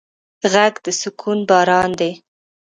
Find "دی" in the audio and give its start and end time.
1.99-2.11